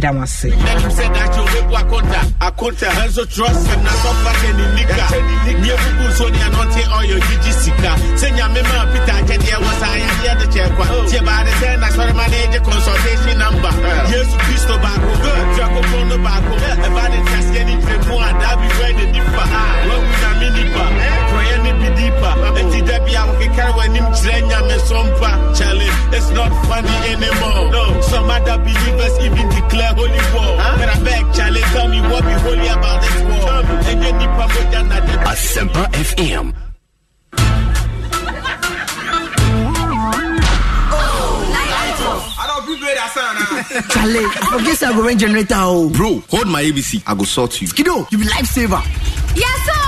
[0.00, 0.48] meda mo ase
[26.12, 27.70] it's not funny anymore.
[27.70, 32.22] No, some other believers even declare holy war but I beg kyale tell me what
[32.24, 33.56] be holy about this war
[33.90, 36.46] ɛnyɛ nipa mogya na de Asempa FM
[43.90, 45.90] Charlie, forget I go rent generator oh.
[45.90, 47.02] Bro, hold my ABC.
[47.06, 47.68] I go sort you.
[47.68, 48.82] Skido, you be lifesaver.
[49.36, 49.79] Yes, sir.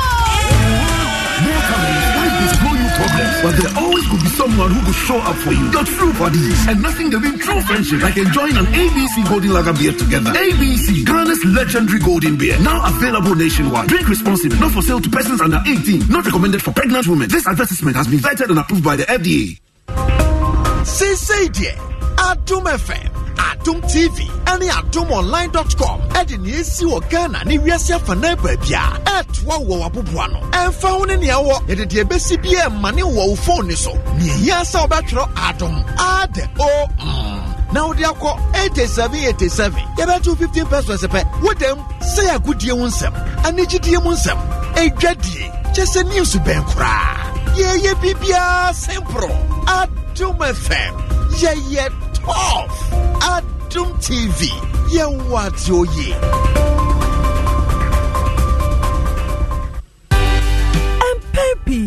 [3.43, 5.65] But there always could be someone who could show up for you.
[5.71, 9.73] Your true buddies, and nothing they mean true friendship like enjoying an ABC Golden Lager
[9.73, 10.31] beer together.
[10.31, 13.89] ABC, Ghana's legendary golden beer, now available nationwide.
[13.89, 17.29] Drink responsibly, not for sale to persons under 18, not recommended for pregnant women.
[17.29, 19.59] This advertisement has been vetted and approved by the FDA.
[20.87, 21.75] Say, say, dear,
[22.17, 23.22] Adom FM.
[23.37, 29.57] Adum TV ɛne adumonline.com ɛde nea esi wɔ Ghana ne wiase afanan baabi a ɛtoa
[29.67, 33.29] wɔ w'aboboa no ɛmfa ho ne nea ɛwɔ yɛde deɛ ɛbɛsi bi ɛma ne wɔ
[33.29, 35.85] wo phone ne so nea ehia sɛ wobɛtwerɛ adum.
[35.99, 37.73] Ade o mm.
[37.73, 43.13] na wode akɔ 8787 yɛbɛto 15 pesos pɛ wodam sɛ yɛ agodie ho nsɛm
[43.45, 44.39] anigyidie mu nsɛm
[44.77, 47.17] ɛdwadie kyɛ sɛ news bɛn koraa
[47.57, 49.31] yɛyɛ biribiaa semporo
[49.67, 50.95] adum fm
[51.41, 52.77] yɛyɛ tough
[53.35, 54.39] adom tv
[54.95, 56.09] yɛwɔ ate oye.
[61.17, 61.81] Mpɛpi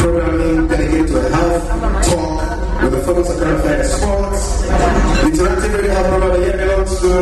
[0.00, 1.66] programming dedicated to health
[2.08, 4.42] talk with the focus on current affairs sports.
[4.70, 7.12] The interactive radio health program that yet belongs to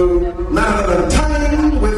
[0.54, 1.97] none other than Time with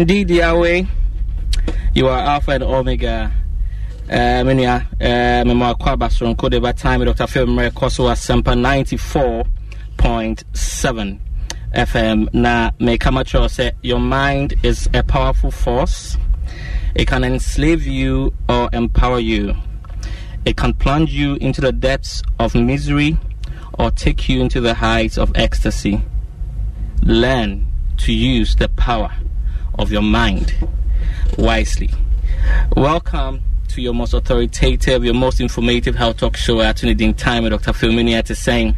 [0.00, 0.82] indeed, Yahweh,
[1.94, 3.32] you are Alpha and Omega.
[4.08, 7.26] Uh, Minia, uh, Memo Akwaba Sonko, the time, Dr.
[7.26, 8.54] Phil Mrekoso, Asempa
[9.96, 11.18] 94.7
[11.74, 12.34] FM.
[12.34, 16.16] Na, make amateur say, your mind is a powerful force.
[16.94, 19.54] It can enslave you or empower you.
[20.44, 23.18] It can plunge you into the depths of misery
[23.78, 26.04] or take you into the heights of ecstasy.
[27.02, 29.10] Learn to use the power
[29.78, 30.54] of your mind
[31.38, 31.90] wisely.
[32.76, 37.52] Welcome to your most authoritative, your most informative health talk show at Tunidin Time with
[37.52, 37.72] Dr.
[37.72, 38.76] Philmini at saying,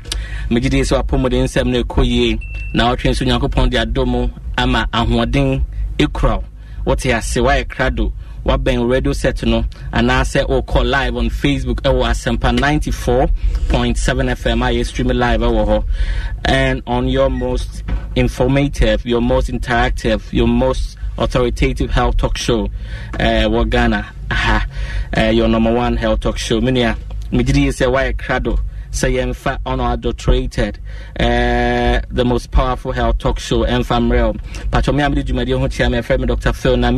[0.48, 2.40] Megidi so apomodin sem ne koye,
[2.74, 5.62] na otwen so nyankopon de adomo ama ahoɔden
[5.98, 6.42] ekura.
[6.84, 8.12] What ya se wa krado
[8.48, 9.62] wabɛn radio set no
[9.92, 15.84] anaasɛ wokɔ live on facebook ɛwɔ asɛmpa 94.7 fm a yɛ stream live ɛwɔ hɔ.
[16.46, 17.82] And on your most
[18.16, 22.70] informative your most interactive your most authoritative health talk show
[23.20, 24.06] uh, wɔ ghana.
[24.30, 24.66] Aha.
[25.14, 26.58] Uh, your number one health talk show.
[26.60, 26.96] Menua
[27.30, 28.58] megyedi yi sɛ woayɛ krado
[28.90, 30.78] sɛ yɛmfa unadulterated
[31.20, 33.58] uh, the most powerful health talk show.
[33.66, 34.40] Ɛmfa mmerɛ
[34.70, 36.78] patwɔ me a mede dwumadeɛ ho kyia me ɛfrɛ me dr phil.
[36.78, 36.90] Na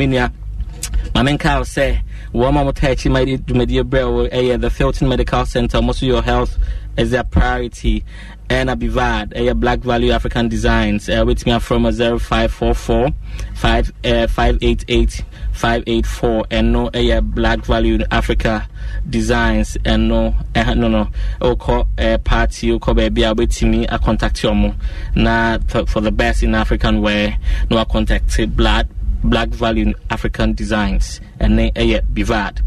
[1.15, 1.99] maame nka wo sɛ
[2.35, 6.07] wɔn a wɔtaa akyi ma dwumadie berɛ wo ɛyɛ the filton medical center ɔmo so
[6.07, 6.57] your health
[6.97, 8.05] is their priority
[8.49, 13.11] ɛna bivad ɛyɛ black value african designs ɛɛ wobɛtumi afrɛ mu 0544
[13.55, 18.67] 5 eh, 588 584 ɛno ɛyɛ black value africa
[19.09, 19.77] designs.
[19.85, 21.09] Ɛno ɛha no no.
[21.41, 24.75] Wokɔ eh, party wokɔ baabi a wobɛtumi acontact ɔmo
[25.15, 27.37] na for, for the best in african wear
[27.69, 28.87] na wacontact black
[29.25, 32.61] black value african designs ɛne ɛyɛ bivad.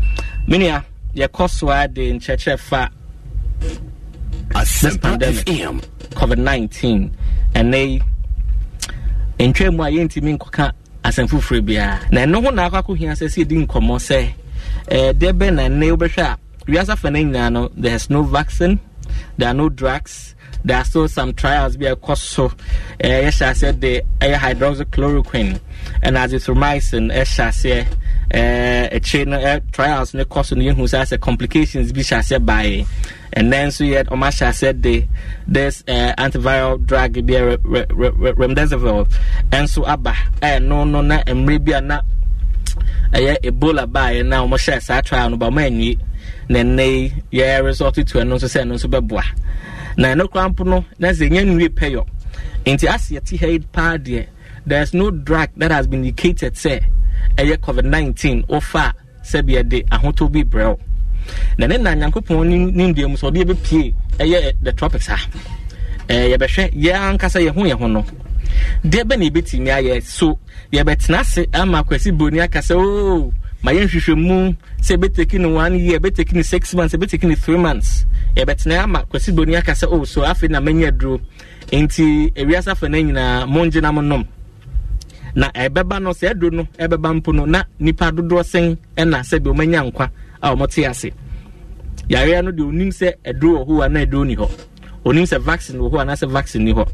[0.48, 0.84] Menua
[1.16, 2.90] yɛkɔ so a de nkyerɛkyerɛ fa
[4.54, 5.46] Asempa pandemic.
[5.46, 5.82] FM.
[6.14, 7.10] covid-19
[7.56, 7.78] ɛnɛ
[9.38, 10.72] yi ntwa mu a yɛntumi nkɔka
[11.04, 14.20] asɛm foforɔ biara na ɛno ho na akɔ akɔhia sɛ sɛ yɛdi nkɔmmɔ sɛ
[14.90, 18.80] eh, deɛ bɛ na ɛnɛ wobɛhwɛ a wiase fa no nyinaa no there's no vaccine
[19.38, 20.33] there are no drugs
[20.66, 22.52] there are still some trials bi ɛkɔ so
[23.00, 25.60] eh, yɛhyɛ aseɛ de ɛyɛ hydroxychloroquine
[26.04, 27.88] ɛna azithromycin ɛhyɛ aseɛ
[28.32, 32.18] eh, akyire no eh, trials no kɔ so no yɛhu sɛ sɛ complications bi hyɛ
[32.20, 32.86] aseɛ baeɛ
[33.36, 35.08] ɛnɛ nso yɛ ɔmo ahyɛ aseɛ de
[35.48, 39.08] this uh, antiviral drug bi a re, re, re, remdesivir.
[39.52, 42.02] Ɛnso aba ɛno no na mmerɛ bi a na
[43.12, 45.98] ɛyɛ ebola baeɛ na wɔhyɛ saa trial no ba ɔma anwie
[46.50, 46.86] na ɛnnɛ
[47.32, 49.24] yi yɛ resort to ɛno nso sɛ ɛno nso bɛboa
[49.98, 52.06] na ɛno kora mpo no na sɛ ɛnya nwie pɛyɔ
[52.66, 54.26] nti ase yɛte ha yi paa deɛ
[54.66, 56.82] there is no drug that has been indicated sɛ
[57.38, 60.80] ɛyɛ covid nineteen wofa a sɛbi ɛde ahotɔ bi brɛ wo.
[61.58, 65.18] Na ne na nyankopɔn nimdeɛ mu sɛ ɔde yɛbɛpie ɛyɛ the tropics ha.
[66.08, 68.06] Ɛɛ yɛbɛhwɛ yɛn ankasa yɛn ho yɛn ho no.
[68.84, 70.04] Deɛ bɛ na yɛbɛtumi ayɛ?
[70.04, 70.40] So
[70.72, 73.32] yɛbɛtena ase ama kwasi broni aka sɛ ooo
[73.64, 77.36] ma yɛn hwehwɛ mu sɛ ɛbɛteki no one year ɛbɛteki no six months ɛbɛteki no
[77.36, 78.06] three months
[78.36, 81.20] yɛbɛtena ama kwasi broni aka sɛ oh so afei na manya duro
[81.72, 84.24] nti ewiase afa no nyinaa mongye na mo nom
[85.36, 89.48] na ɛbɛba no sɛ ɛdo no ɛbɛba mpo no na nipa dodoɔ sen ɛna sɛbi
[89.54, 90.10] ɔmanya nkwa
[90.42, 91.10] a ɔmote ase.
[92.10, 94.50] Yareɛ no deɛ onim sɛ ɛduro wɔ hɔ anaa ɛduro ni hɔ.
[95.06, 96.86] Onim sɛ vaccine wɔ hɔ anaasɛ vaccine ni hɔ.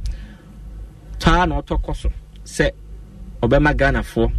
[1.19, 2.09] Taa na ɔtɔ kɔ so
[2.45, 2.69] sɛ
[3.41, 4.31] ɔbɛma ghanafoɔ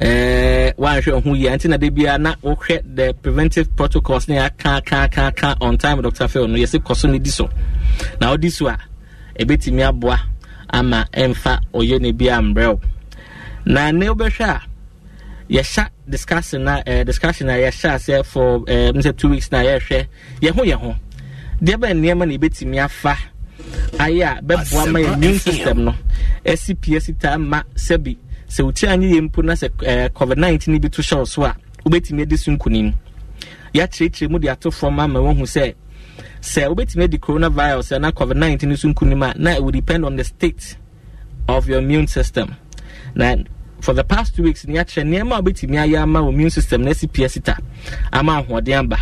[0.00, 4.96] wanhwɛ ho yie nti na de bia na wohwɛ the preventive protocols ne aka aka
[5.04, 7.48] aka aka on time dr phil no yɛsɛ kɔ so ne di so.
[8.20, 8.78] Na ɔdi so a
[9.38, 10.18] ɛbɛtumi aboa
[10.70, 12.80] ama ɛmfa ɔyɛ ne bi ambrɛw
[13.66, 14.60] na ne wobɛhwɛ a
[15.50, 20.06] yɛhyɛ discussion na uh, discussion a yɛhyɛ aseɛ for uh, sɛ two weeks na yɛhwɛ
[20.40, 20.94] yɛn ho yɛn ho.
[21.62, 23.18] Deɛ bɛn nneɛma na yɛbɛtumi afa
[23.98, 25.94] ayɛ a bɛboa ma yɛn immune system no.
[26.44, 28.16] Ɛsi pie si taa ma sɛbi
[28.50, 31.44] sɛ woti anye yɛ mpo na sɛ uh, covid nineteen bi to hyɛ wo so
[31.44, 31.54] a
[31.86, 32.92] wobɛtumi adi so nkunim
[33.74, 35.74] yɛakyerɛkyerɛ mu de ato fam ama wɔhu sɛ
[36.42, 40.16] sɛ wobɛtumi adi coronavirus ɛna covid nineteen so nkunim a na it will depend on
[40.16, 40.76] the state
[41.48, 42.54] of your immune system.
[43.14, 43.34] Na
[43.80, 46.82] for the past two weeks ni akyerɛ nneɛma a wobɛtumi ayɛ ama wo immune system
[46.82, 47.56] na asi pia sita
[48.12, 48.98] ama ahoɔden aba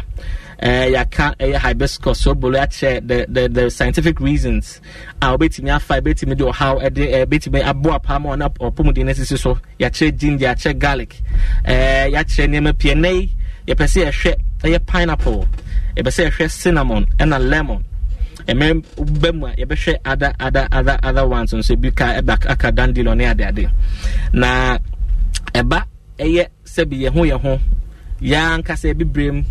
[0.63, 4.81] yɛaka ɛyɛ uh, hibiscus sobolo akyerɛ the, the, the scientific reasons
[5.23, 9.39] a wobɛtumi afa bɛtumi de ɔhaw ɛde bɛtumi aboa paa ma ɔna ɔpɔmuden no asisi
[9.39, 11.23] so yɛakyerɛ ginger yɛakyerɛ garlic
[11.65, 11.71] uh,
[12.11, 13.31] yɛakyerɛ nneɛma pii ɛnɛ yi
[13.69, 14.35] yɛpɛ sɛ yɛhwɛ
[14.65, 15.47] ɛyɛ pineapple
[15.97, 17.85] yɛpɛ sɛ yɛhwɛ cinnamon ɛna lemon
[18.49, 18.83] ɛmɛ
[19.21, 23.17] bɛ mu a yɛbɛhwɛ other other other other ones nso bi ka ɛba aka dandelion
[23.19, 23.69] ne ade ade.
[24.33, 24.79] Na
[25.55, 25.85] ɛba
[26.19, 27.61] ɛyɛ sɛbi yɛn ho yɛn ho
[28.21, 29.43] yɛn ankasa ebibrem mu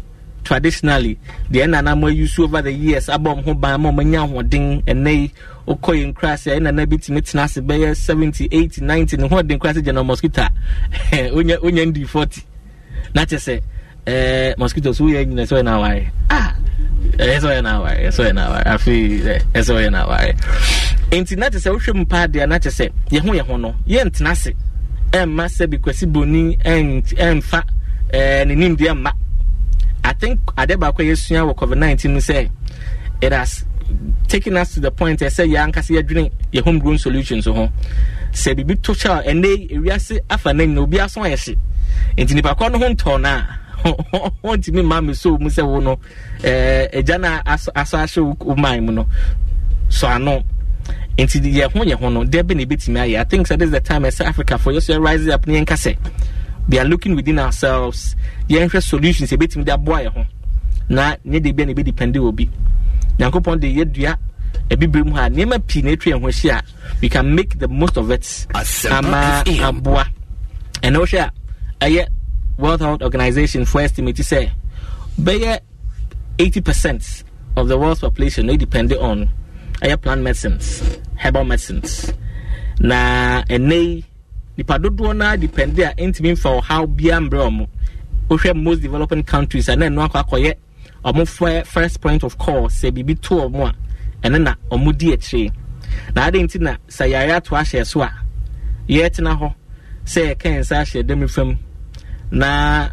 [0.47, 1.17] traditionally
[1.51, 4.81] deɛ ɛnana mo use over the years abɔ ɔmo ho ban ma ɔmo anya ahoɔden
[4.85, 5.31] ɛnɛ yi
[5.67, 9.35] okɔ yɛn kura sɛ ɛnana bi tumi tena ase bɛyɛ seventy eighty ninety ne ho
[9.41, 12.41] ɔden kura sɛ gyina mosquito a onya onya ndi forty.
[13.13, 13.61] Na kyɛ sɛ
[14.05, 16.55] ɛɛ mosquito so woyɛ nyina sɛ ɔyɛ na awaare ah!
[17.17, 19.99] Ɛyɛ sɛ ɔyɛ na awaare ɛyɛ sɛ ɔyɛ na awaare afei ɛyɛ sɛ ɔyɛ na
[20.05, 20.33] awaare
[21.11, 23.57] nti na kyɛ sɛ wohwɛ mu paa deɛ na kyɛ sɛ yɛn ho yɛn ho
[23.57, 24.51] no yɛn ntena ase.
[25.11, 27.59] Ɛmma sɛ bi kwasi broni ɛmfa
[28.13, 29.11] ɛɛ ne nimdeɛ mma.
[30.19, 32.49] Think ade baako a yɛsua wɔ COVID nineteen sɛ
[33.21, 33.65] it has
[34.27, 37.69] taken us to the point ɛsɛ yɛn ankasa yɛdwene yɛ homegrown solutions ho
[38.31, 41.37] sɛ biribi to kyɛ a ɛnɛ ewiase afa n'anyina obi aso ayɛ
[42.15, 43.45] hye nti nipa kɔ no ho ntɔn na
[44.43, 45.99] wɔntumi mma mi so mu sɛ wo no
[46.41, 49.05] ɛɛ ɛgya na aso ahyɛ wo man mu no.
[49.89, 50.43] So ano
[51.17, 53.67] nti yɛn ho yɛn ho no deɛ bɛ na ebetumi ayɛ I think sɛ this
[53.67, 55.97] is the time ɛsɛ Africa for yɛsɛ rise up ne yɛn kasɛ
[56.69, 58.15] we are looking within ourselves.
[58.49, 60.25] Yɛnhwɛ solutions yɛbɛtumi de aboa yɛn ho
[60.89, 62.49] na nyɛ de bia na ɛbɛdepende wɔ bi
[63.19, 64.15] nyankopɔn de yɛdua
[64.69, 65.29] abibire mu ha.
[65.29, 66.57] Nneɛma pii na atwa yɛn ho ahyia.
[66.59, 66.63] A
[67.01, 68.47] we can make the most of it.
[68.89, 70.05] Ama aboa.
[70.81, 71.19] Ɛna wohwɛ
[71.81, 72.07] a ɛyɛ
[72.57, 74.49] world health organization for estimate sɛ
[75.21, 75.59] bɛyɛ
[76.39, 77.23] 80 percent
[77.55, 79.29] of the world's population na depend on
[79.81, 80.81] ɛyɛ plant medicines
[81.17, 82.13] herbal medicines.
[82.79, 84.05] Na ɛnɛ yi
[84.57, 87.67] nipa dodoɔ naa depende a ntumi nfa ɔhaw bia mbrɛ ɔmo.
[88.29, 90.53] Wohwɛ most developing countries a na ɛno akɔ akɔyɛ
[91.05, 95.13] ɔmo fɛ first point of call sɛ biribi to ɔmo a ɛno na ɔmo di
[95.13, 95.51] akyire.
[96.15, 98.11] Na ade nti na sɛ yare ato ahyɛ so a
[98.89, 99.53] yɛtena hɔ
[100.05, 101.57] sɛ yɛka nsa ahyɛ dɛm fam
[102.31, 102.89] na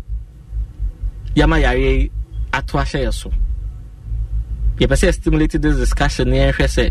[1.35, 2.11] yɛma yare
[2.53, 3.33] ato ahyɛ yɛ so.
[4.79, 6.91] Yɛpɛ sɛ stimulate this discussion yɛnhwɛ sɛ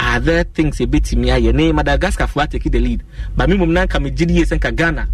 [0.00, 3.02] are there things yɛbɛtumi ayɛ ne madagascar fo atake the lead.
[3.36, 5.08] Ba me mmom na nka megye di yie sɛ nka ghana.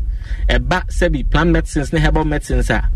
[0.49, 2.89] Ɛba sɛbi plant medicines ne herbal medicines a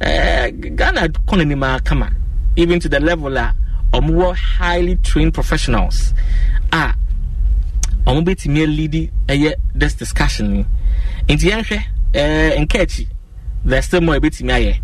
[0.00, 2.10] eh, ghana kɔ n'anim a kama.
[2.56, 3.54] Even to the level a
[3.92, 6.14] ɔmowɔ highly trained professionals
[6.72, 6.94] a
[8.06, 10.66] ɔmo bɛtumi alidi ɛyɛ this discussion ni.
[11.28, 11.82] Nti yɛnhwɛ
[12.14, 13.06] eh, nka akyi
[13.64, 14.80] there's still more yɛbɛtumi ayɛ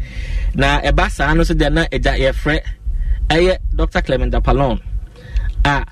[0.55, 2.61] na ɛba saa no so deɛ na agya yɛfrɛ
[3.31, 4.79] ɛyɛ dr clement dapalon
[5.65, 5.85] a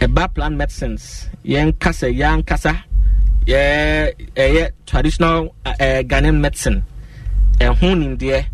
[0.00, 1.28] ɛba plant medicines.
[1.44, 2.72] Yɛnkasa yɛankasa
[3.46, 5.72] yɛ ɛyɛ traditional uh,
[6.10, 6.82] ghanaian medicine.
[7.60, 8.44] Ɛho nimdeɛ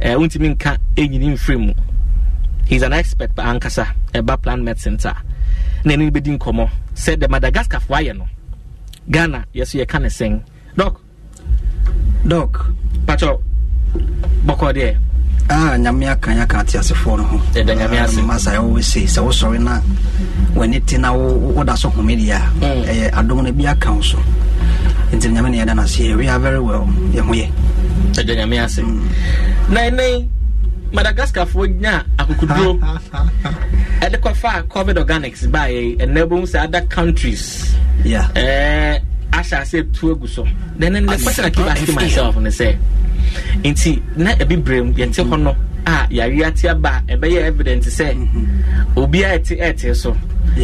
[0.00, 1.72] ɛɛ wontumi nka ɛnyini mfiri mu.
[2.66, 5.14] He's an expert pa ankasa ɛba plant medicine ta
[5.84, 8.26] na ɛne bɛdi nkɔmmɔ sɛ de madagascar fo ayɛ no.
[9.10, 10.40] Ghana yɛso yɛka ne sɛn
[10.76, 10.96] dɔk
[12.26, 12.66] dok.
[13.06, 13.40] Patɔ
[14.46, 14.96] bɔkɔ deɛ
[15.48, 17.40] ah nyame aka yɛ aka ate asefoɔ no ho.
[18.52, 19.80] I always say sɛ wosɔre na
[20.54, 22.84] w'ani te na wo- wo- woda so home deɛ a Mm.
[22.84, 24.18] ɛyɛ adom no bi aka wo so.
[25.12, 26.14] Nti nyame ne yɛda no ase.
[26.16, 26.84] We are very well.
[27.12, 27.50] Yɛho yɛ.
[28.14, 28.78] Ɛda nyame ase.
[29.70, 30.28] Na ɛnɛ
[30.92, 32.80] madagascarfoɔ nya akokoduro.
[34.00, 35.98] Ɛde kɔfa covid organics baeɛ.
[36.00, 37.74] Ɛnɛ bohu sɛ other countries.
[38.04, 38.28] Yeah.
[38.36, 38.98] eh,
[39.32, 40.46] ahyɛ ase tu egu so.
[40.78, 42.76] Then the question I keep asking myself ne sɛ
[43.62, 45.56] nti na ebi brem yɛte hɔ no
[45.86, 48.96] a yari ate aba ɛbɛyɛ evident sɛ mhm.
[48.96, 50.16] obi a ɛte ɛte so.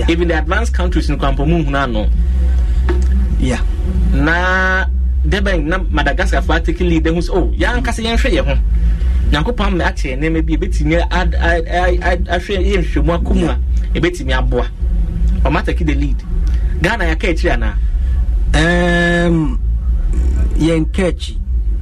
[0.09, 2.09] Even the advanced countries nkwampɔ mu nhun ano.
[4.13, 4.85] Na
[5.27, 8.45] debɛn na madagascar fo ateke lead ɛho so o oh, yɛn ankasa yɛn hwɛ yɛn
[8.47, 8.55] ho.
[9.31, 13.59] Nyankopɔn ama akyɛ nneɛma bi ebetumi ahwɛ yɛn hwɛ mu akɔ mu a
[13.95, 14.67] ebetumi aboa.
[15.45, 16.23] Ɔmo ateke the lead.
[16.83, 17.75] Ghana yɛ aka akyire anaa.
[18.55, 19.59] Um,
[20.59, 21.39] yɛn akyi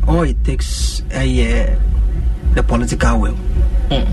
[0.07, 1.79] all it takes ɛyɛ
[2.55, 3.37] the political will.
[3.91, 4.07] Mm.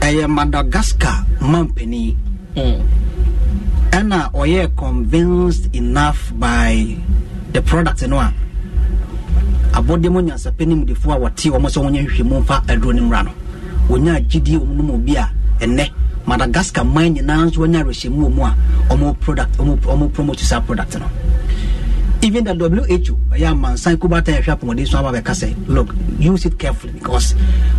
[0.00, 2.16] ɛyɛ madagascar mampanin
[2.56, 2.82] Mm.
[3.90, 6.96] ɛna ɔyɛ convinced enough by
[7.52, 8.32] the product no a
[9.72, 13.24] abɔdeɛ mu nyansapɛ ne mudefoɔ a wɔte wɔn sɛ wɔnyɛ nhwehwɛmu mfa aduro no mmra
[13.24, 13.30] no.
[13.88, 15.88] Wɔnya agyidie wɔn obi a ɛnɛ
[16.26, 18.54] madagascar man nyinaa nso wɔnya awerɛhyɛmu wɔ mu a
[18.90, 21.06] ɔmo product ɔmo ɔmo promote saa product no
[22.22, 26.56] even the WHO ɛyɛ amansan kubata yɛhwɛ apɔmɔden so aba bɛka sɛ look use it
[26.58, 27.34] carefully because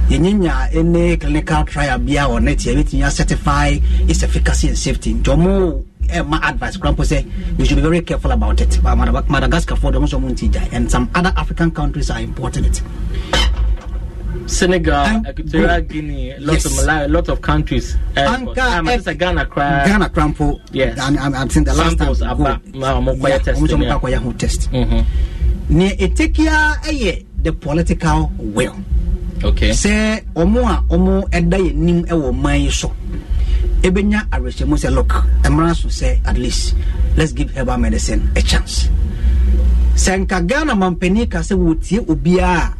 [0.09, 3.77] yɛnyanya any clinical trial bia wɔ net yɛbɛtumi certify
[4.07, 5.13] its efficacy and safety.
[5.13, 7.25] Nti ɔmo ɛma advice kora mpo sɛ
[7.57, 8.77] you should be very careful about it.
[8.83, 12.81] Madagascar for them nso ɔmo nti gyae and some other african countries are importing it
[14.47, 15.81] Senegal, And Equatorial.
[15.81, 16.79] Guinea, lots Yes.
[16.79, 17.95] of Malawi, lot of countries.
[18.17, 19.85] Uh, Anka, I'm eh, just Ghana cry.
[19.87, 20.97] ghana krampo Yes.
[20.99, 22.59] and I'm, I'm saying the last Samples time ɔmo
[23.19, 24.37] kɔyɛ Yeah, ɔmo yeah.
[24.37, 25.05] test Mhm.
[25.69, 28.75] nea ɛtekia ɛyɛ the political will
[29.43, 29.71] Okay.
[29.71, 32.91] sɛ ɔmo a ɔmo ɛda yɛ nim ɛwɔ ɔman yi so
[33.81, 35.09] ɛbɛnya awerɛhyɛmu sɛ look
[35.43, 36.75] mmara so sɛ at least
[37.17, 38.89] let's give herbal medicine a chance
[39.95, 42.73] sɛ nka ghana mampani ka sɛ wɔtie obiaa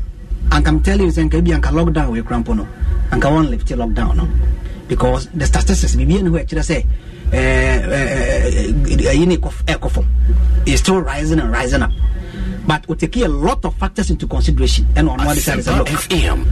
[0.54, 2.68] anka m telling you sɛ nka bi anka lockdown wɔ krampo no
[3.12, 4.28] anka wɔn lift lockdown no.
[4.88, 6.86] Because the statistics biribia ne hɔ ɛkyerɛ sɛ
[9.10, 10.06] ɛyi ne ɛkɔ fam
[10.66, 11.92] is still rising and rising up.
[12.68, 14.88] But we take a lot of factors into consideration.
[14.96, 16.46] And on one side is look FM.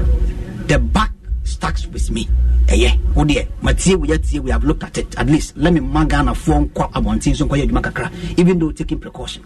[0.68, 1.12] the back
[1.44, 2.28] stacks with me.
[2.68, 5.16] Ɛyɛ wo deɛ matie wo yɛtie we have looked at it.
[5.18, 9.00] At least let me ma ghanafoɔ nkɔ abɔnten so nkɔyɛ adwuma kakra even though taking
[9.00, 9.44] precaution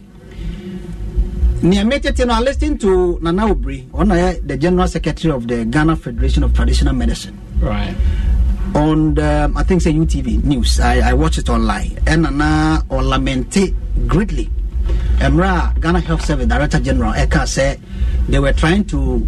[1.65, 5.95] nea metete no i listen to nana obri yɛ the general secretary of the ghana
[5.95, 7.95] federation of traditional medicine Right.
[8.75, 10.80] on the, I think say UTV news.
[10.82, 11.97] I, I watched it online.
[12.06, 13.73] And na or lamente
[14.06, 14.49] greatly.
[15.19, 17.80] Emra Ghana Health Service Director General Eka said
[18.28, 19.19] they were trying to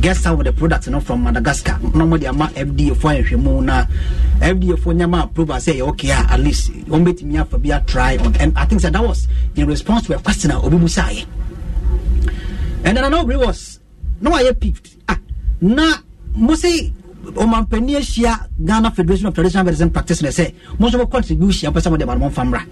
[0.00, 1.78] get some of the products you know, from Madagascar.
[1.94, 3.86] Normally, ama FDA for nhwemu na
[4.40, 8.16] FDA for nyama approval say okay at least on bet me for be a try
[8.18, 8.34] on.
[8.40, 10.76] And I think that, that was in response to a question of Obi
[12.84, 13.80] And then nobody was.
[14.20, 14.96] No I picked.
[15.08, 15.18] Ah,
[15.60, 15.94] na
[16.34, 16.92] mo say
[17.32, 17.98] ɔmampani
[18.64, 22.06] ghana federation of traditional medicine practitioners sɛ mo nso mo contribution mpɛ sɛ mo de
[22.06, 22.62] ma no momfa mmra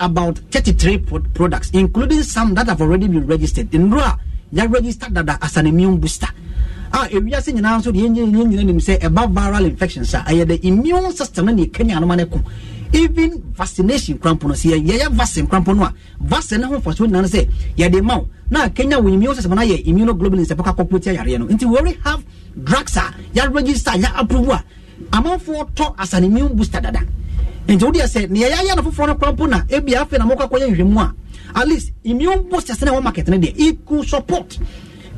[0.00, 0.98] about 33
[1.34, 3.70] products including some that have already been registered.
[3.70, 4.18] Nnuro a
[4.54, 6.28] yɛ register dada as an immune booster.
[6.92, 10.66] A ewiase nyinaa nso deɛ yɛn nyinaa nim sɛ ɛba viral infections a ɛyɛ the
[10.66, 12.26] immune system no ne ɛkanya anoma no
[12.92, 15.88] even vaccination krampo no sɛ yɛ- yɛyɛ vaccine krampo no
[16.20, 19.54] vaccine no ho mfasoɔ nyinaa no sɛ yɛde ma wo na kenya wɔ immune system
[19.54, 21.46] no immunoglobulin sɛ bɛka kɔkɔ tia yareɛ no.
[21.46, 22.22] Nti already have
[22.62, 24.64] drugs a yɛ register yɛ approve a.
[25.10, 27.00] Amanfoɔ tɔ as an immune booster dada.
[27.66, 30.48] Nti wodeɛ sɛ neɛ yɛayɛ no foforɔ no kora mpo na ebia afei na mokɔ
[30.48, 31.14] akɔyɛ nhwɛmu a
[31.54, 34.58] at least immune boosters na ɛwɔ market no deɛ it could support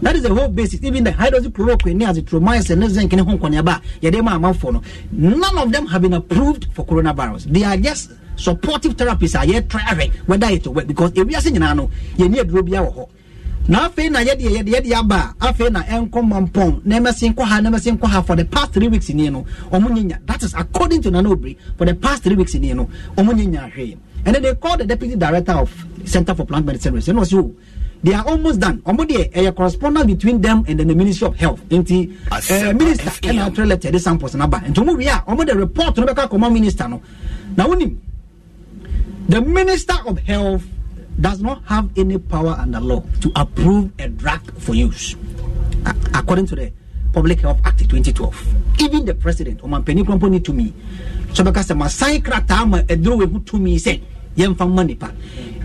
[0.04, 3.80] that is the whole basis even the hydroxychloroquine ne azithromycin ne zinc ne ho nkɔneaba
[4.02, 8.12] yɛde ma amanfoɔ no none of them have been approved for coronavirus they are just
[8.36, 12.86] supportive therapies a yɛtry ahwɛ whether it work because ewiase nyinaa no yɛni aduro biara
[12.90, 13.08] wɔ hɔ
[13.68, 17.42] na afei na yɛde yɛde yɛde aba a afei na ɛnkɔ mampɔn na ɛmɛsi nkɔ
[17.44, 20.52] ha na ɛmɛsi nkɔ ha for the past three weeks nie no ɔmo that is
[20.54, 21.30] according to nana
[21.78, 25.52] for the past three weeks nie no ɔmo and then they call the deputy director
[25.52, 27.54] of center for plant medicine research ɛna ɔsi o
[28.04, 28.78] they are almost done.
[28.82, 31.60] Ɔmo deɛ ɛyɛ correspondence between them and then the ministry of health.
[31.70, 33.32] Nti ɛɛ eh, Asempa minister FM.
[33.32, 36.52] ɛna atwerɛ letter de samples naba nti ɔmo wie a de report no bɛka kɔma
[36.52, 37.00] minister no.
[37.56, 37.96] Na wonim
[39.28, 40.62] the minister of health
[41.20, 45.16] does not have any power under law to approve a drug for use
[46.14, 46.72] according to the
[47.12, 50.72] public health act 2012 even the president krɔmpo ne tumi
[51.32, 54.00] so bɛka sɛ masan krataa ma aduro wei ho tumi sɛ
[54.36, 55.12] yɛmfa mma nipa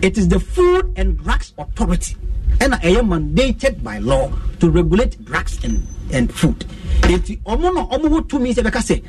[0.02, 2.16] it is the food and drugs authority
[2.58, 6.64] ɛna ɛyɛ mandated by law to regulate drugs and and food.
[7.02, 9.02] Nti ɔmo no ɔmo ho tumi sɛ bɛka sɛ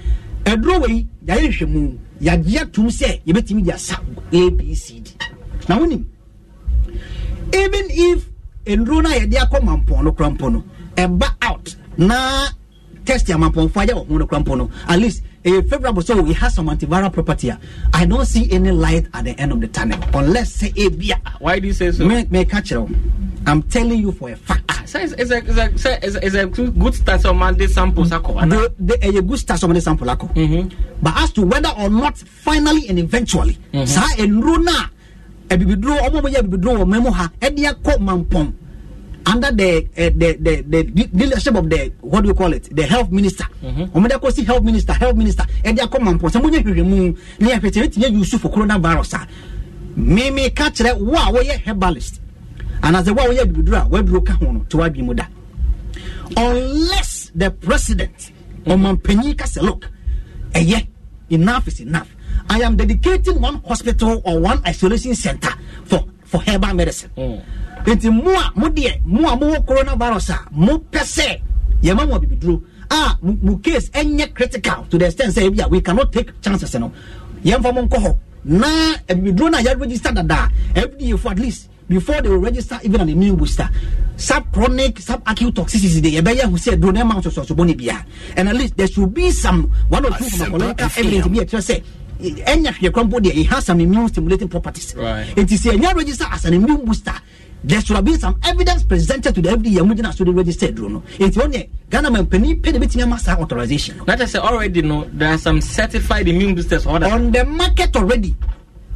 [0.46, 3.96] ɛduro wɔ yi yɛayɛ hwɛ mu yɛagye atum sɛ yɛbɛtumi de asa
[4.32, 5.08] abcd
[5.70, 6.06] na wonim
[7.54, 8.26] even if
[8.66, 10.64] nduro no a yɛde akɔ mampɔn no kora mpo no
[10.96, 12.48] ɛba out na
[13.06, 16.34] test amampɔnfo ayɛ wɔ ho no kora mpo no at least ɛyɛ favourable so it
[16.36, 17.52] has some antiviral property
[17.94, 21.60] i don't see any light at the end of the tunnel unless sɛ ebia Why
[21.60, 22.06] do you say so?
[22.06, 22.96] me meka kyerɛ wo
[23.48, 24.64] i'm telling you for a fact.
[24.70, 27.66] Ah, say it's, it's, a, it's, a, it's, a, it's a good start on Monday
[27.68, 28.12] samples.
[28.12, 28.68] akɔ, the, ah.
[28.80, 30.72] the, eh, ɛyɛ good start some of the sample Mhm.
[31.02, 34.24] but as to whether or not finally and eventually mm-hmm.
[34.24, 34.90] nnuro no a
[35.56, 38.54] abibiduro eh, ɔmo mo yɛ abibiduro wɔ mɛmo ha ɛde akɔ mampɔn
[39.26, 42.74] under the, uh, the the the leadership of the what do you call it?
[42.76, 43.46] The health minister.
[43.64, 45.44] Ɔmo de akɔ si health minister health minister.
[45.64, 46.96] Ɛde akɔ mampɔn sɛ mo nyɛ hwehwɛ mu?
[47.40, 49.28] Ne yɛ hwɛ tɛmɛ tɛmɛ yusu for coronavirus a
[50.00, 52.20] mímí ka kyerɛ wo a wɔyɛ herbalist.
[52.82, 55.26] Anase wo a wɔyɛ abibiduro a waduro ka ho no to wadwi mu da
[56.38, 58.32] unless the president
[58.66, 59.88] ɔmanpanyin ka sɛ look
[60.54, 60.88] ɛyɛ
[61.30, 62.10] enough is enough.
[62.50, 65.52] I am dedicating one hospital or one isolation center
[65.86, 67.42] for for herbal medicine mm.
[67.86, 71.40] Nti mo a mo deɛ mo a mowɔ coronavirus a mo pɛ sɛ
[71.84, 75.82] yɛma mo abibiduro a mo case ɛnyɛ critical to the extent sɛ ebi a we
[75.82, 76.92] cannot take chances no
[77.44, 78.18] yɛmfa mo nkɔ hɔ.
[78.46, 78.68] Na
[79.08, 83.02] abibiduro no a yɛ register dada fda for at least before they will register even
[83.02, 83.70] an immune booster.
[84.18, 88.06] Subchronic subacute toxicity de yɛbɛyɛ ho sɛ duro no ɛma nsosoasobɔ no biara
[88.38, 91.84] and at least there should be some one or two pharmacological evidence bi ɛkyerɛ sɛ
[92.46, 94.94] ɛnya hwɛ krampo deɛ it has some immune stimulating properties.
[94.96, 95.28] Right.
[95.36, 97.14] nti sɛ ɛnya register as an immune booster
[97.64, 100.72] there should have been some evidence presented to the fda mu gyina so de register
[100.72, 101.04] duro no
[101.92, 103.98] ghana man panin pɛ de bɛtumi ama saa authorization.
[104.06, 107.08] That I say already no, there are some certified immune boosters order.
[107.08, 108.34] on the market already.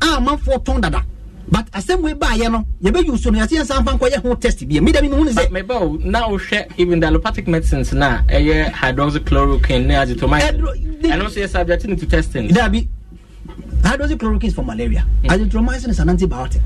[0.02, 1.04] A amanfoɔ tɔn dada.
[1.48, 4.80] But asɛm wei baayɛ no yɛbɛyi so no yɛsɛ yɛnsa mfa nkɔyɛ ho test bi
[4.80, 8.70] mi mehu ne But sɛ maybe oh, now share even the allopathic medicines now, eh,
[8.72, 12.48] hydroxychloroquine, ne azithromycin, and also you're subjecting to testing.
[12.50, 12.88] dabi
[13.90, 15.06] hydroxychloroquine is for malaria.
[15.24, 16.64] Azithromycin is an antibiotic.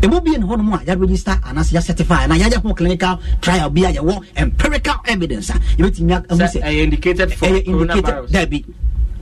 [0.00, 3.92] Ɛmu bi ne hɔnom a yɛregister anaasɛ yɛcertify anaa yɛayɛ ho clinical trial bi a
[3.92, 5.50] yɛwɔ empirical evidence.
[5.50, 8.28] A yɛbɛtumi ahu sɛ eh, indicated for ɛyɛ indicated coronavirus.
[8.30, 8.64] dabi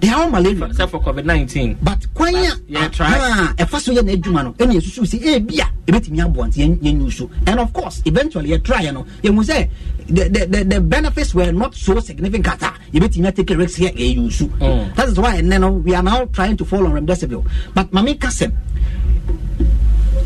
[0.01, 0.65] they are all malaria.
[0.67, 1.77] Except for COVID 19.
[1.83, 3.07] but kwan a But, yeah, try.
[3.07, 4.53] aha, ɛfa so yɛ n'adwuma no.
[4.53, 8.51] Ɛne yɛsusu sɛ ebi a ɛbɛtumi aboa nti yɛn- yɛnyu so and of course eventually
[8.51, 9.69] yɛtraeɛ no yɛhu sɛ
[10.09, 12.63] the, the, the, the benefits were not so significant.
[12.63, 14.95] A yɛbɛtumi atake risk yɛ ɛyɛ so Mm.
[14.97, 17.45] that is why ɛnɛ no uh, we are now trying to follow on remdesivir.
[17.75, 18.53] But Mami ka sɛm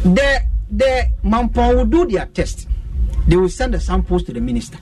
[0.04, 2.68] the the mampɔn will do their test.
[3.26, 4.78] They will send the samples to the minister.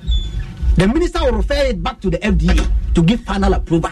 [0.77, 3.91] The minister will refer it back to the fda to give final approval.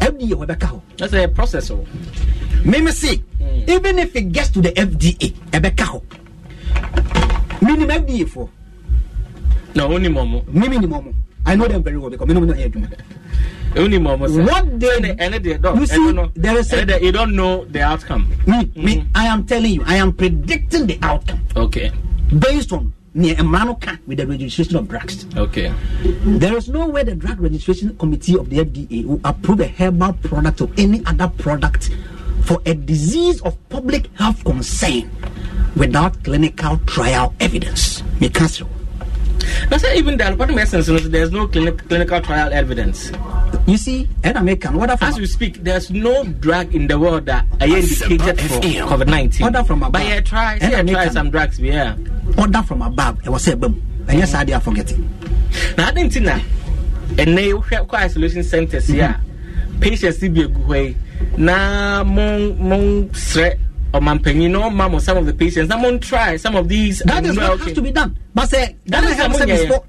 [0.00, 1.70] Fda hɔ That's a process.
[1.70, 1.84] Oh.
[2.64, 3.68] mímí sí mm.
[3.68, 6.02] even if it gets to the fda hɔ
[7.62, 8.48] minimum fda
[9.74, 10.42] No, only momo.
[10.46, 11.12] mímí ni mo mo
[11.46, 12.88] i know them very well because minimum náà yẹ adwuma
[13.76, 14.26] Only momo.
[14.46, 17.12] What they- And they- and they don't- You see, know- there is a- they- you
[17.12, 18.26] don't know the outcome.
[18.46, 18.76] me mm.
[18.84, 21.90] me i am telling you i am predicting the outcome Okay.
[22.38, 25.70] based on ẹ̀mọ́ra no with the registration of drugs Okay.
[26.24, 30.12] there is no way the drug registration committee of the fda will approve a herbal
[30.22, 31.90] product or any other product
[32.42, 35.10] for a disease of public health concern
[35.76, 38.28] without clinical trial evidence me
[39.68, 43.12] That's why even the allopathic medicines, know, there's no clinic, clinical trial evidence.
[43.66, 47.26] You see, and American, what from As we speak, there's no drug in the world
[47.26, 48.60] that are indicated for.
[48.60, 49.44] COVID 19.
[49.44, 49.92] Order from above.
[49.92, 51.96] But yeah, try, yeah, try some drugs, yeah.
[52.38, 53.26] order from above?
[53.26, 53.82] I was saying, boom.
[54.08, 54.98] And yes, I did forget it.
[55.76, 56.42] Now, I didn't that.
[57.18, 59.20] And they have isolation centers, yeah.
[59.80, 60.96] Patients still be a good way.
[61.36, 63.58] Now, mon, mon, sre,
[63.94, 65.68] or mampanyin no mom or some of the patients.
[65.70, 67.00] Someone try some of these.
[67.00, 68.16] That is um, what has to be done.
[68.34, 69.84] But uh, say that is how much before.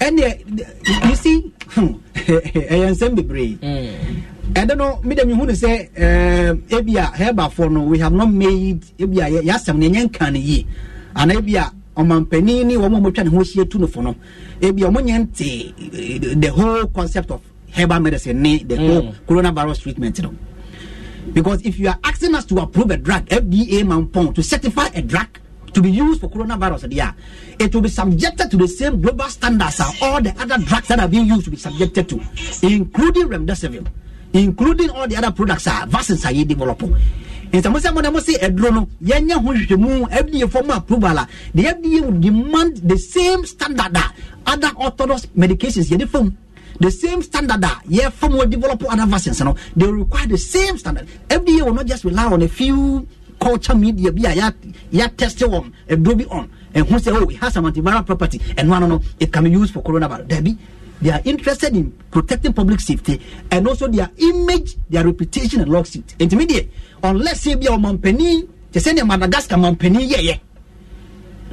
[0.00, 1.52] And you see,
[2.70, 3.62] I am saying brave.
[4.56, 5.00] I don't know.
[5.02, 7.82] Me dem you say uh, ebia heba for no.
[7.82, 10.66] We have not made ebia yasam nenyen kan ye.
[11.16, 14.14] And ebia Omampeni ni wamu a wɔatwa ne ho ahyia tu no fo no
[14.60, 17.40] ebi wɔn the whole concept of
[17.72, 19.24] herbal medicine ne the whole hmm.
[19.26, 20.34] coronavirus treatment you know.
[21.32, 25.02] Because if you are asking us to approve a drug fda mampon to certify a
[25.02, 25.26] drug
[25.72, 27.12] to be used for coronavirus yeah,
[27.58, 30.98] it will be subjected to the same global standards as all the other drugs that
[31.00, 32.16] are being used to be subjected to
[32.62, 33.86] including remdesivir
[34.32, 36.32] including all the other products are vaccines are
[37.80, 41.28] sɛ mo na mo se aduro no yɛnyɛ ho hwehwɛmu fda form approval uh, a
[41.54, 44.12] the fda will demand the same standard that
[44.46, 46.36] other orthodox medications yɛde fam
[46.80, 51.06] the same standard a yɛfa mu develop other vaccines no they require the same standard
[51.28, 53.06] fda will not just rely on a few
[53.40, 54.52] culture media bi a
[54.92, 58.40] yɛ test on aduro bi on and who say, oh, it has some antiviral property,
[58.56, 60.28] and one, no, no, it can be used for coronavirus.
[60.28, 60.56] Debbie,
[61.00, 66.14] they are interested in protecting public safety and also their image, their reputation, and lawsuit.
[66.18, 66.70] Intermediate,
[67.02, 70.36] unless say be a mampeni, they send a Madagascar mampeni, yeah, yeah.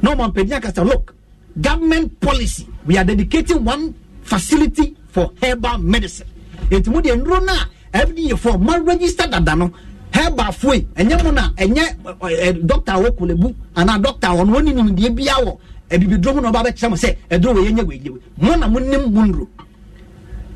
[0.02, 1.14] No mampeni, I say, look,
[1.60, 6.28] government policy, we are dedicating one facility for herbal medicine.
[6.70, 7.56] Intermediate, no, na,
[7.92, 9.72] FDA for man register dada no
[10.12, 14.90] herbal foyi ɛnyɛ mu na ɛnyɛ doctor awɔ kolebu anaa doctor awɔ no wɔn ninim
[14.98, 15.56] deɛ bi awɔ
[15.90, 18.78] ɛbibiduro mu na ɔba bɛkyerɛ mo sɛ ɛduro wɔ yɛnyɛ wɔ yie mo na mo
[18.78, 19.48] nim mo nuro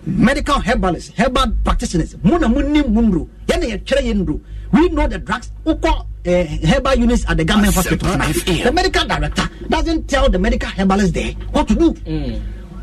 [0.07, 4.41] medical herbalists herbal practitioners mo na mo nim mo nuro yɛn na yɛtwerɛ yɛn nuro
[4.73, 5.51] we know the drugs.
[5.67, 8.09] Wokɔ uh, herbal units at the government hospital.
[8.09, 11.93] The medical director doesn't tell the medical herbalist there what to do.
[12.07, 12.41] Mm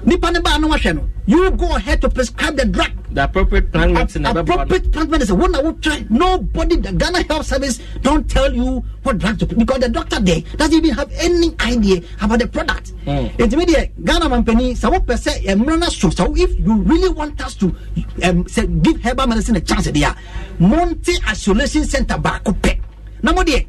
[0.07, 2.89] nipa ne baa no wahwɛ no you go ahead to prescribe the drug.
[3.11, 4.25] the appropriate plant medicine.
[4.25, 9.17] Appropriate plant medicine na wo try nobody the ghana health service don tell you what
[9.17, 12.93] drug to because the doctor there doesn't even have any idea about the product.
[13.05, 17.09] nti mi deɛ ghana mampanin sɛ wo pɛ sɛ ɛmuna na so if you really
[17.09, 17.75] want us to
[18.23, 18.43] um,
[18.81, 20.15] give herbal medicine a chance there
[20.59, 22.79] monte isolation center baako pɛ
[23.23, 23.65] na mo deɛ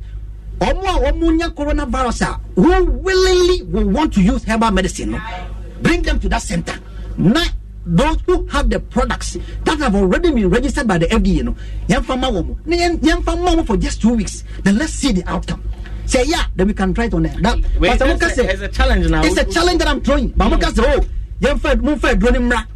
[0.60, 5.18] ɔmo a ɔmo nya coronavirus a who willingly will want to use herbal medicine no
[5.82, 6.78] bring them to that center.
[7.16, 7.44] Now,
[7.86, 11.56] those who have the products that have already been registered by the FDA, you know,
[11.88, 14.44] yamfama for just two weeks.
[14.62, 15.62] Then let's see the outcome.
[16.06, 17.36] Say yeah, then we can try it on there.
[17.40, 19.22] That, Wait, but that's a- say- it's a challenge now.
[19.24, 20.28] It's a challenge that I'm throwing.
[20.28, 20.54] But hmm.
[20.54, 21.00] Amuka say, oh,
[21.40, 22.66] yamfa mumfa dronimra.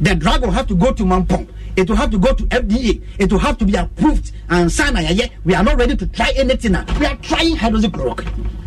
[0.00, 1.48] The drug will have to go to Mampong.
[1.76, 3.02] It will have to go to FDA.
[3.18, 4.32] It will have to be approved.
[4.48, 6.84] And sana yeah, we are not ready to try anything now.
[6.98, 8.59] We are trying hydroxychloroquine.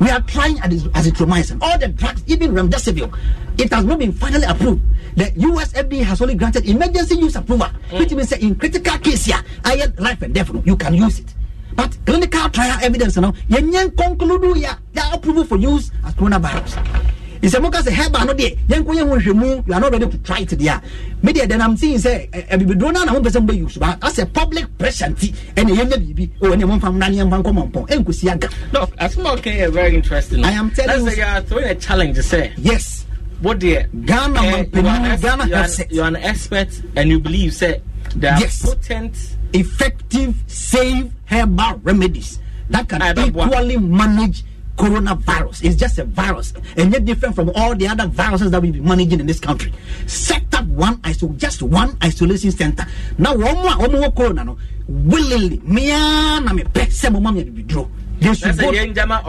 [0.00, 1.58] We are trying as- azithromycin.
[1.60, 3.12] All the drugs, even remdesivir,
[3.58, 4.80] it has not been finally approved.
[5.16, 7.98] The US FDA has only granted emergency use approval, hmm.
[7.98, 11.18] which means that in critical case here, I had life and death, you can use
[11.20, 11.34] it.
[11.74, 16.14] But clinical trial evidence, you know, you can conclude ya, ya approval for use as
[16.14, 17.09] coronavirus.
[17.42, 19.92] It's a moka say herbal no de yen ko yen ho hwemu you are not
[19.92, 20.80] ready to try it there.
[21.22, 23.78] Me there then I'm seeing say e be do na na ho person be use
[23.78, 27.08] but as a public pressure nti e na yen bibi o ne mo fam na
[27.08, 28.48] ne mfa nkɔ mɔmpɔn en ko si aga.
[28.72, 30.44] No, Asuma okay, very interesting.
[30.44, 32.52] I am telling you- say uh, you are throwing a challenge say.
[32.58, 33.06] Yes.
[33.40, 33.88] What dear?
[34.04, 37.18] Ghana Eh, man you Ghana ex- you are an- set You're an expert and you
[37.20, 37.80] believe say
[38.16, 38.60] there are Yes.
[38.66, 39.16] potent
[39.54, 44.44] effective safe herbal remedies that can equally manage
[44.80, 45.64] coronavirus.
[45.64, 48.84] It's just a virus and yet different from all the other viruses that we've been
[48.84, 49.72] managing in this country.
[50.06, 52.86] Set up one iso just one isolation center.
[53.18, 57.30] Now one more one more corona no willingly me na me pe se mo ma
[57.30, 57.86] me be draw.
[58.20, 59.22] They should go yɛn a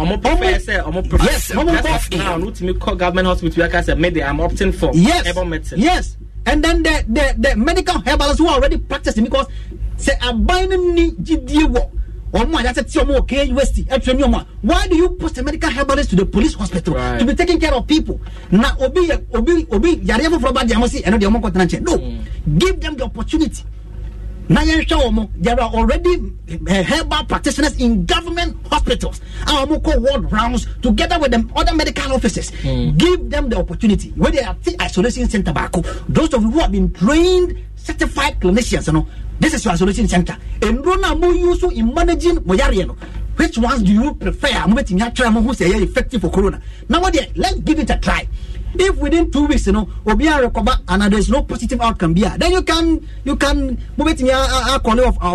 [0.00, 1.24] ɔmo prefer Ɔmo- sɛ ɔmo prefer.
[1.24, 4.74] Yes, ɔmo Let's bɔ- say now no call government hospital yaka sɛ maybe I'm opting
[4.74, 5.80] for yes herbal medicine.
[5.80, 9.46] yes and then the the the medical herbalists who are already practicing because
[9.96, 11.90] say aban no ni gidie wɔ
[12.32, 15.38] ɔmo a yasɛ ti ɔmo wɔ KNUST ɛtwerɛ ni ɔmo a why do you post
[15.38, 17.18] a medical herbalist to the police hospital Right.
[17.18, 18.20] to be taking care of people?
[18.50, 21.82] Na obi obi obi yareɛ foforɔ ba di amo si ɛno deɛ ɔmo nkɔtena nkyɛn
[21.82, 22.58] no mm.
[22.58, 23.62] give them the opportunity.
[24.48, 24.62] Na
[25.12, 26.10] mo there are already
[26.68, 29.20] uh, herbal practitioners in government hospitals.
[29.46, 32.96] A wɔn kɔ ward rounds together with the other medical officers mm.
[32.98, 34.12] give them the opportunity.
[34.16, 37.58] Wey they are ti isolation center baako those of you who have been trained
[37.90, 39.06] certified clinicians no
[39.40, 40.36] this is your isolation center.
[40.60, 42.54] Nduro na mo use in managing mo
[43.36, 44.66] which ones do you prefer?
[44.68, 46.60] Mo bɛtumi atwerɛ mo ho sɛ ɛyɛ effective for corona.
[46.90, 48.28] Na mo deɛ let's give it a try.
[48.74, 52.14] If within two weeks you know obi a recover and there is no positive outcome
[52.18, 55.28] a then you can you can mo bɛtumi a a a call off our